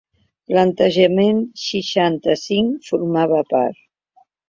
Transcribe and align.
Plantejament 0.53 1.43
seixanta-cinc 1.65 2.91
formava 2.91 3.47
part. 3.57 3.83